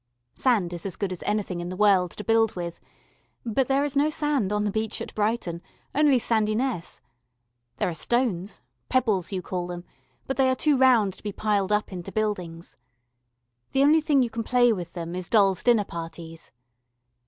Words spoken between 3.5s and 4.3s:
there is no